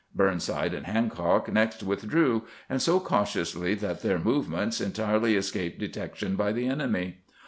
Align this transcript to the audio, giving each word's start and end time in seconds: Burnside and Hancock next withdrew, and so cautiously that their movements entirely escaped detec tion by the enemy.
Burnside 0.15 0.73
and 0.73 0.87
Hancock 0.87 1.53
next 1.53 1.83
withdrew, 1.83 2.45
and 2.67 2.81
so 2.81 2.99
cautiously 2.99 3.75
that 3.75 4.01
their 4.01 4.17
movements 4.17 4.81
entirely 4.81 5.35
escaped 5.35 5.79
detec 5.79 6.15
tion 6.15 6.35
by 6.35 6.51
the 6.51 6.65
enemy. 6.67 7.19